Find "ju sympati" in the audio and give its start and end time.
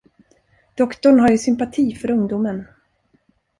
1.29-1.95